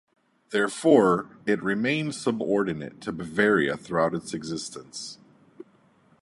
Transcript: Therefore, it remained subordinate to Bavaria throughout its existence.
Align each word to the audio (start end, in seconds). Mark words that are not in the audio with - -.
Therefore, 0.49 1.27
it 1.45 1.61
remained 1.61 2.15
subordinate 2.15 3.01
to 3.01 3.11
Bavaria 3.11 3.77
throughout 3.77 4.15
its 4.15 4.33
existence. 4.33 5.19